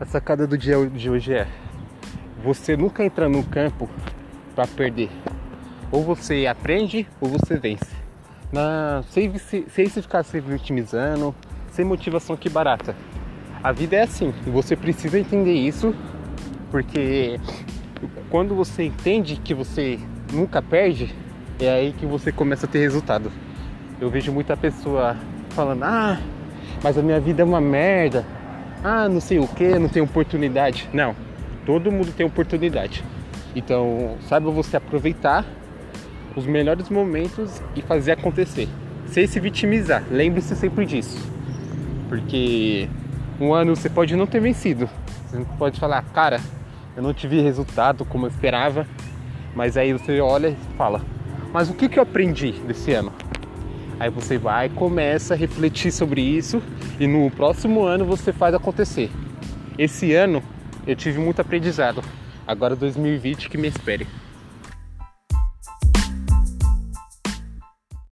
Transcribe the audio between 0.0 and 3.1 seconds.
A sacada do dia de hoje é: você nunca